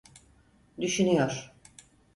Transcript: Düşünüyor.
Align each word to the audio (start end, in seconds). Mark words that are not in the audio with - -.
Düşünüyor. 0.81 1.53